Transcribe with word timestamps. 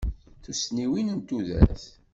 Tussniwin 0.43 1.07
n 1.15 1.17
tudert. 1.27 1.83